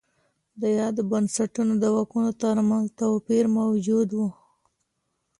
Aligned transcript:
د 0.61 0.63
یادو 0.79 1.01
بنسټونو 1.11 1.73
د 1.83 1.85
واکونو 1.95 2.31
ترمنځ 2.43 2.85
توپیر 2.99 3.45
موجود 3.57 4.07
و. 4.13 4.19